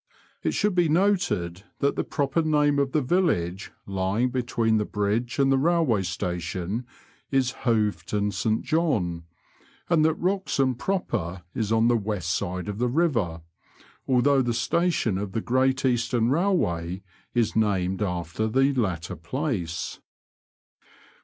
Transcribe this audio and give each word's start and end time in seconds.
It 0.41 0.53
shoold 0.53 0.73
be 0.73 0.89
noted 0.89 1.61
that 1.77 1.95
the 1.95 2.03
proper 2.03 2.41
name 2.41 2.79
of 2.79 2.91
the 2.91 3.03
village 3.03 3.71
lying 3.85 4.31
between 4.31 4.77
the 4.77 4.83
bridge 4.83 5.37
and 5.37 5.51
the 5.51 5.59
railway 5.59 6.01
station 6.01 6.87
is 7.29 7.51
Hoveton 7.65 8.31
St 8.33 8.63
John, 8.63 9.25
and 9.91 10.03
that 10.03 10.15
Wroxham 10.19 10.73
proper 10.73 11.43
is 11.53 11.71
on 11.71 11.87
the 11.87 11.95
west 11.95 12.31
side 12.35 12.67
of 12.67 12.79
the 12.79 12.89
river, 12.89 13.41
although 14.07 14.41
the 14.41 14.55
station 14.55 15.19
of 15.19 15.33
the 15.33 15.39
Great 15.41 15.85
Eastern 15.85 16.29
Bailway 16.29 17.03
is 17.35 17.55
named 17.55 18.01
after 18.01 18.47
the 18.47 18.73
latter 18.73 19.15
place. 19.15 19.99